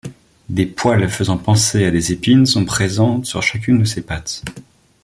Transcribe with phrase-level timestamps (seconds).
[0.49, 4.41] Des poils faisant penser à des épines sont présentes sur chacune de ses pattes.